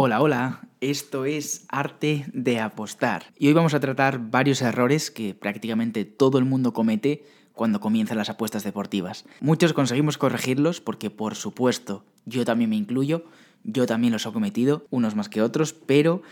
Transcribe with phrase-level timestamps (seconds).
[0.00, 5.34] Hola, hola, esto es Arte de Apostar y hoy vamos a tratar varios errores que
[5.34, 9.24] prácticamente todo el mundo comete cuando comienzan las apuestas deportivas.
[9.40, 13.24] Muchos conseguimos corregirlos porque por supuesto yo también me incluyo,
[13.64, 16.22] yo también los he cometido, unos más que otros, pero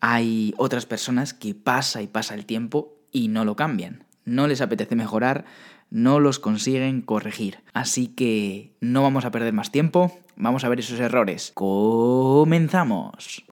[0.00, 4.04] hay otras personas que pasa y pasa el tiempo y no lo cambian.
[4.24, 5.44] No les apetece mejorar,
[5.92, 7.58] no los consiguen corregir.
[7.74, 11.52] Así que no vamos a perder más tiempo, vamos a ver esos errores.
[11.54, 13.44] Comenzamos.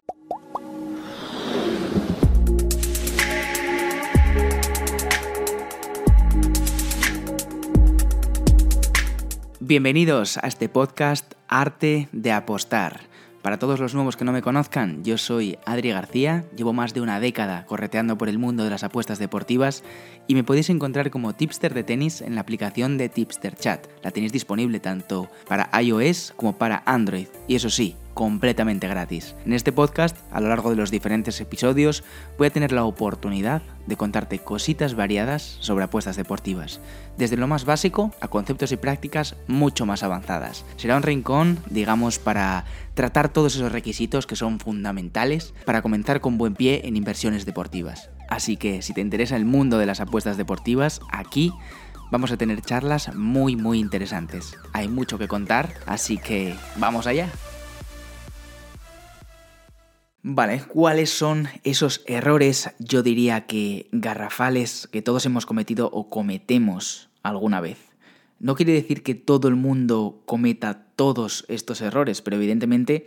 [9.61, 13.10] Bienvenidos a este podcast Arte de Apostar.
[13.43, 17.01] Para todos los nuevos que no me conozcan, yo soy Adri García, llevo más de
[17.01, 19.83] una década correteando por el mundo de las apuestas deportivas
[20.27, 23.87] y me podéis encontrar como tipster de tenis en la aplicación de Tipster Chat.
[24.03, 27.29] La tenéis disponible tanto para iOS como para Android.
[27.49, 29.35] Y eso sí, completamente gratis.
[29.47, 32.05] En este podcast, a lo largo de los diferentes episodios,
[32.37, 36.83] voy a tener la oportunidad de contarte cositas variadas sobre apuestas deportivas,
[37.17, 40.67] desde lo más básico a conceptos y prácticas mucho más avanzadas.
[40.77, 46.37] Será un rincón, digamos, para tratar todos esos requisitos que son fundamentales para comenzar con
[46.37, 48.11] buen pie en inversiones deportivas.
[48.29, 51.55] Así que si te interesa el mundo de las apuestas deportivas, aquí
[52.11, 54.59] vamos a tener charlas muy muy interesantes.
[54.75, 57.31] Hay mucho que contar, así que vamos allá.
[60.23, 67.09] Vale, ¿cuáles son esos errores, yo diría que garrafales, que todos hemos cometido o cometemos
[67.23, 67.79] alguna vez?
[68.39, 73.07] No quiere decir que todo el mundo cometa todos estos errores, pero evidentemente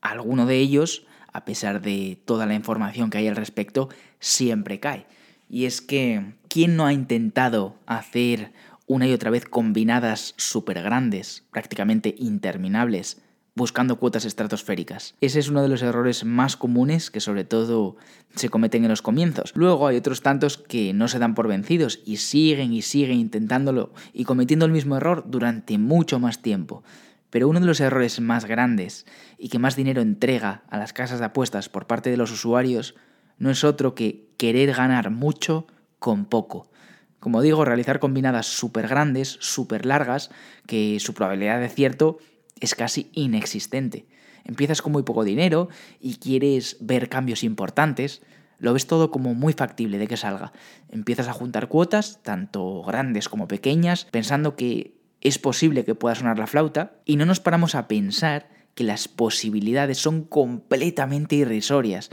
[0.00, 5.06] alguno de ellos, a pesar de toda la información que hay al respecto, siempre cae.
[5.48, 8.52] Y es que, ¿quién no ha intentado hacer
[8.88, 13.22] una y otra vez combinadas súper grandes, prácticamente interminables,
[13.58, 15.14] buscando cuotas estratosféricas.
[15.20, 17.96] Ese es uno de los errores más comunes que sobre todo
[18.34, 19.52] se cometen en los comienzos.
[19.54, 23.92] Luego hay otros tantos que no se dan por vencidos y siguen y siguen intentándolo
[24.14, 26.82] y cometiendo el mismo error durante mucho más tiempo.
[27.30, 29.04] Pero uno de los errores más grandes
[29.36, 32.94] y que más dinero entrega a las casas de apuestas por parte de los usuarios
[33.38, 35.66] no es otro que querer ganar mucho
[35.98, 36.70] con poco.
[37.18, 40.30] Como digo, realizar combinadas súper grandes, súper largas,
[40.66, 42.18] que su probabilidad de cierto
[42.60, 44.06] es casi inexistente.
[44.44, 45.68] Empiezas con muy poco dinero
[46.00, 48.22] y quieres ver cambios importantes,
[48.58, 50.52] lo ves todo como muy factible de que salga.
[50.88, 56.38] Empiezas a juntar cuotas, tanto grandes como pequeñas, pensando que es posible que pueda sonar
[56.38, 62.10] la flauta, y no nos paramos a pensar que las posibilidades son completamente irrisorias.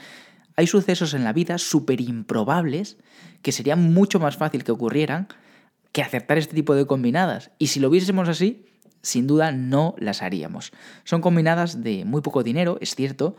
[0.55, 2.97] Hay sucesos en la vida súper improbables
[3.41, 5.27] que sería mucho más fácil que ocurrieran
[5.91, 7.51] que acertar este tipo de combinadas.
[7.59, 8.65] Y si lo viésemos así,
[9.05, 10.71] sin duda no las haríamos.
[11.03, 13.35] Son combinadas de muy poco dinero, es cierto,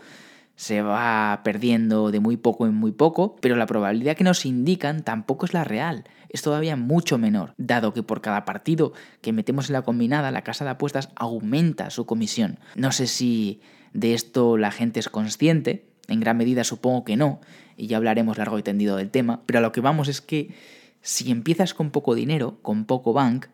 [0.54, 5.02] se va perdiendo de muy poco en muy poco, pero la probabilidad que nos indican
[5.02, 9.68] tampoco es la real, es todavía mucho menor, dado que por cada partido que metemos
[9.68, 12.58] en la combinada, la casa de apuestas aumenta su comisión.
[12.74, 13.60] No sé si
[13.92, 17.40] de esto la gente es consciente, en gran medida supongo que no,
[17.76, 20.54] y ya hablaremos largo y tendido del tema, pero a lo que vamos es que
[21.02, 23.46] si empiezas con poco dinero, con poco bank,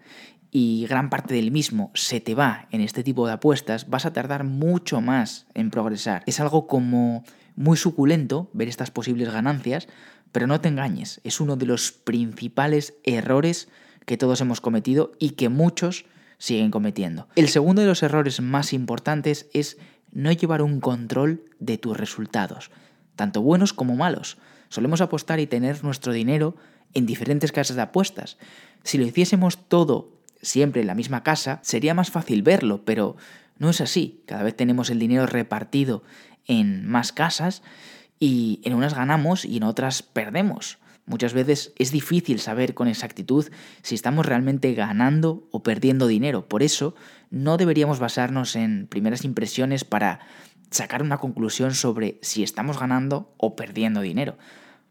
[0.55, 4.13] y gran parte del mismo se te va en este tipo de apuestas, vas a
[4.13, 6.23] tardar mucho más en progresar.
[6.27, 7.25] Es algo como
[7.57, 9.89] muy suculento ver estas posibles ganancias,
[10.31, 13.69] pero no te engañes, es uno de los principales errores
[14.05, 16.05] que todos hemos cometido y que muchos
[16.37, 17.29] siguen cometiendo.
[17.35, 19.79] El segundo de los errores más importantes es
[20.11, 22.71] no llevar un control de tus resultados,
[23.17, 24.37] tanto buenos como malos.
[24.69, 26.57] Solemos apostar y tener nuestro dinero
[26.93, 28.37] en diferentes casas de apuestas.
[28.83, 30.12] Si lo hiciésemos todo
[30.43, 33.17] siempre en la misma casa, sería más fácil verlo, pero
[33.59, 34.23] no es así.
[34.27, 36.03] Cada vez tenemos el dinero repartido
[36.47, 37.63] en más casas
[38.19, 40.79] y en unas ganamos y en otras perdemos.
[41.07, 43.49] Muchas veces es difícil saber con exactitud
[43.83, 46.49] si estamos realmente ganando o perdiendo dinero.
[46.49, 46.95] Por eso
[47.31, 50.21] no deberíamos basarnos en primeras impresiones para
[50.71, 54.39] sacar una conclusión sobre si estamos ganando o perdiendo dinero.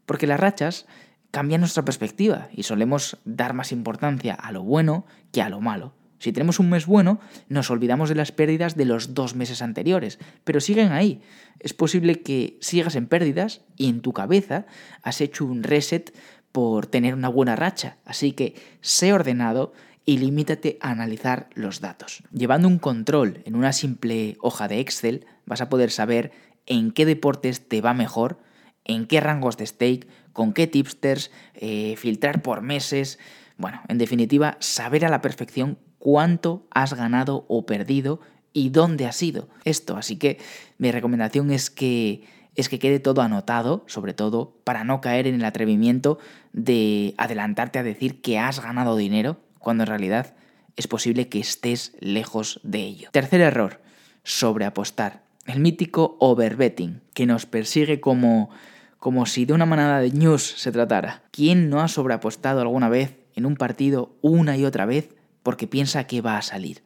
[0.04, 0.86] Porque las rachas
[1.32, 5.94] cambia nuestra perspectiva y solemos dar más importancia a lo bueno que a lo malo.
[6.20, 7.18] Si tenemos un mes bueno,
[7.48, 11.20] nos olvidamos de las pérdidas de los dos meses anteriores, pero siguen ahí.
[11.58, 14.66] Es posible que sigas en pérdidas y en tu cabeza
[15.02, 16.14] has hecho un reset
[16.52, 17.96] por tener una buena racha.
[18.04, 19.72] Así que sé ordenado
[20.04, 22.22] y limítate a analizar los datos.
[22.30, 26.30] Llevando un control en una simple hoja de Excel, vas a poder saber
[26.66, 28.38] en qué deportes te va mejor,
[28.84, 33.18] en qué rangos de stake, con qué tipsters, eh, filtrar por meses.
[33.56, 38.20] Bueno, en definitiva, saber a la perfección cuánto has ganado o perdido
[38.52, 39.96] y dónde ha sido esto.
[39.96, 40.38] Así que
[40.78, 42.22] mi recomendación es que
[42.54, 46.18] es que quede todo anotado, sobre todo para no caer en el atrevimiento
[46.52, 50.34] de adelantarte a decir que has ganado dinero, cuando en realidad
[50.76, 53.08] es posible que estés lejos de ello.
[53.10, 53.80] Tercer error,
[54.22, 55.21] sobreapostar.
[55.46, 58.50] El mítico overbetting, que nos persigue como,
[58.98, 61.24] como si de una manada de news se tratara.
[61.30, 66.06] ¿Quién no ha sobreapostado alguna vez en un partido una y otra vez porque piensa
[66.06, 66.82] que va a salir?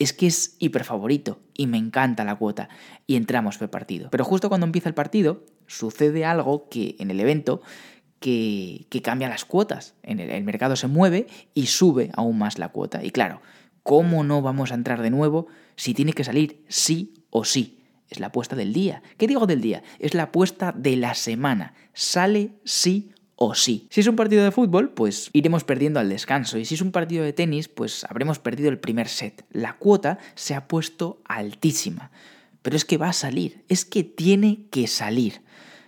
[0.00, 2.70] es que es hiperfavorito y me encanta la cuota
[3.06, 4.08] y entramos por partido.
[4.10, 7.60] Pero justo cuando empieza el partido sucede algo que en el evento
[8.18, 9.94] que, cambia las cuotas.
[10.02, 13.04] El mercado se mueve y sube aún más la cuota.
[13.04, 13.42] Y claro,
[13.82, 17.79] ¿cómo no vamos a entrar de nuevo si tiene que salir sí o sí?
[18.10, 19.02] Es la apuesta del día.
[19.16, 19.82] ¿Qué digo del día?
[20.00, 21.74] Es la apuesta de la semana.
[21.94, 23.86] Sale sí o sí.
[23.90, 26.58] Si es un partido de fútbol, pues iremos perdiendo al descanso.
[26.58, 29.44] Y si es un partido de tenis, pues habremos perdido el primer set.
[29.50, 32.10] La cuota se ha puesto altísima.
[32.62, 35.40] Pero es que va a salir, es que tiene que salir.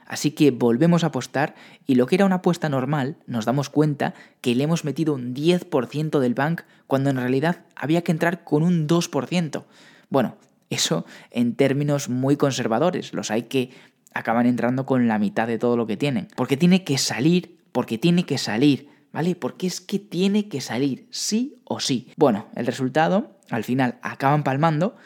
[0.07, 1.55] Así que volvemos a apostar
[1.87, 5.35] y lo que era una apuesta normal, nos damos cuenta que le hemos metido un
[5.35, 9.65] 10% del bank cuando en realidad había que entrar con un 2%.
[10.11, 10.37] Bueno,
[10.75, 13.13] eso en términos muy conservadores.
[13.13, 13.71] Los hay que
[14.15, 16.29] acaban entrando con la mitad de todo lo que tienen.
[16.37, 19.35] Porque tiene que salir, porque tiene que salir, ¿vale?
[19.35, 22.13] Porque es que tiene que salir, sí o sí.
[22.17, 24.97] Bueno, el resultado, al final acaban palmando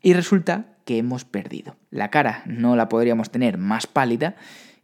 [0.00, 1.76] y resulta que hemos perdido.
[1.90, 4.36] La cara no la podríamos tener más pálida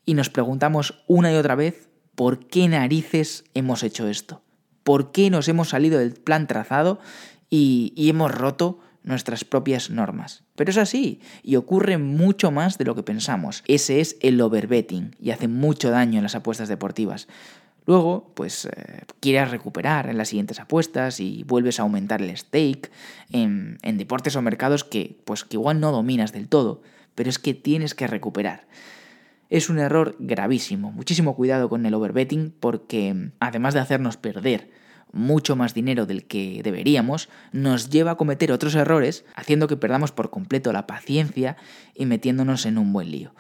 [0.05, 4.43] y nos preguntamos una y otra vez por qué narices hemos hecho esto.
[4.85, 6.99] ¿Por qué nos hemos salido del plan trazado
[7.51, 10.45] y, y hemos roto nuestras propias normas.
[10.55, 13.65] Pero es así, y ocurre mucho más de lo que pensamos.
[13.67, 17.27] Ese es el overbetting, y hace mucho daño en las apuestas deportivas.
[17.87, 22.91] Luego, pues eh, quieres recuperar en las siguientes apuestas y vuelves a aumentar el stake
[23.31, 26.83] en, en, deportes o mercados que, pues, que igual no dominas del todo,
[27.15, 28.67] pero es que tienes que recuperar.
[29.49, 30.93] Es un error gravísimo.
[30.93, 34.69] Muchísimo cuidado con el overbetting porque, además de hacernos perder
[35.13, 40.13] mucho más dinero del que deberíamos, nos lleva a cometer otros errores, haciendo que perdamos
[40.13, 41.57] por completo la paciencia
[41.95, 43.35] y metiéndonos en un buen lío.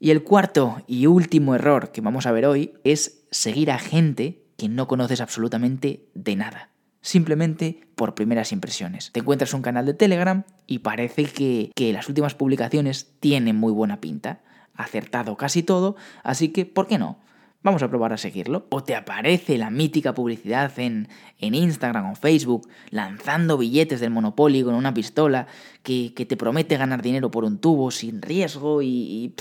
[0.00, 4.42] Y el cuarto y último error que vamos a ver hoy es seguir a gente
[4.56, 6.70] que no conoces absolutamente de nada.
[7.00, 9.10] Simplemente por primeras impresiones.
[9.12, 13.72] Te encuentras un canal de Telegram y parece que, que las últimas publicaciones tienen muy
[13.72, 14.40] buena pinta.
[14.74, 17.18] Acertado casi todo, así que, ¿por qué no?
[17.64, 18.66] Vamos a probar a seguirlo.
[18.68, 21.08] O te aparece la mítica publicidad en,
[21.38, 25.46] en Instagram o Facebook lanzando billetes del Monopoly con una pistola
[25.82, 29.34] que, te promete ganar dinero por un tubo sin riesgo y,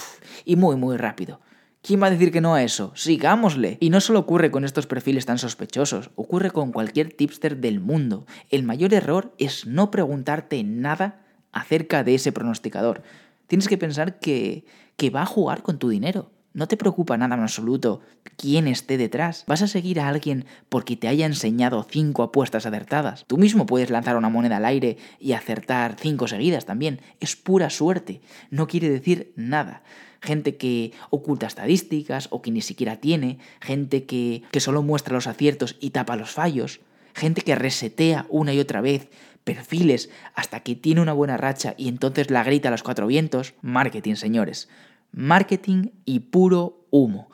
[0.45, 1.41] y, muy, muy rápido.
[1.81, 2.93] ¿Quién va a decir que no a eso?
[2.95, 3.75] Sigámosle.
[3.81, 8.25] Y no solo ocurre con estos perfiles tan sospechosos, ocurre con cualquier tipster del mundo.
[8.49, 13.03] El mayor error es no preguntarte nada acerca de ese pronosticador.
[13.47, 14.63] Tienes que pensar que,
[14.95, 16.31] que va a jugar con tu dinero.
[16.53, 18.01] No te preocupa nada en absoluto
[18.37, 19.43] quién esté detrás.
[19.47, 23.25] Vas a seguir a alguien porque te haya enseñado cinco apuestas acertadas.
[23.25, 27.01] Tú mismo puedes lanzar una moneda al aire y acertar cinco seguidas también.
[27.19, 28.21] Es pura suerte.
[28.51, 29.81] No quiere decir nada.
[30.21, 33.39] Gente que oculta estadísticas o que ni siquiera tiene.
[33.59, 36.81] Gente que, que solo muestra los aciertos y tapa los fallos.
[37.15, 39.09] Gente que resetea una y otra vez
[39.43, 43.55] perfiles hasta que tiene una buena racha y entonces la grita a los cuatro vientos.
[43.63, 44.69] Marketing, señores
[45.13, 47.29] marketing y puro humo.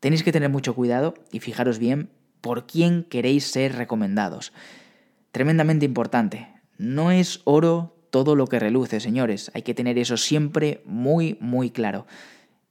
[0.00, 4.52] Tenéis que tener mucho cuidado y fijaros bien por quién queréis ser recomendados.
[5.32, 6.48] Tremendamente importante.
[6.78, 9.50] No es oro todo lo que reluce, señores.
[9.54, 12.06] Hay que tener eso siempre muy, muy claro.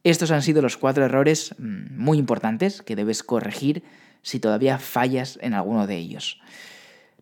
[0.04, 3.84] Estos han sido los cuatro errores mm, muy importantes que debes corregir
[4.22, 6.40] si todavía fallas en alguno de ellos.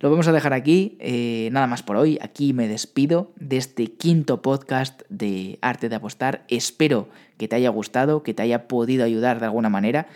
[0.04, 2.20] Lo vamos a dejar aquí, eh, nada más por hoy.
[2.22, 6.44] Aquí me despido de este quinto podcast de Arte de Apostar.
[6.50, 7.08] Espero
[7.38, 10.08] que te haya gustado, que te haya podido ayudar de alguna manera.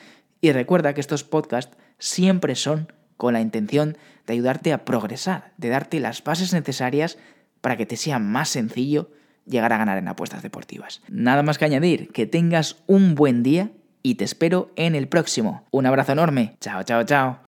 [0.41, 5.69] Y recuerda que estos podcasts siempre son con la intención de ayudarte a progresar, de
[5.69, 7.17] darte las bases necesarias
[7.61, 9.09] para que te sea más sencillo
[9.45, 11.01] llegar a ganar en apuestas deportivas.
[11.07, 13.71] Nada más que añadir, que tengas un buen día
[14.03, 15.65] y te espero en el próximo.
[15.71, 16.57] Un abrazo enorme.
[16.59, 17.46] Chao, chao, chao.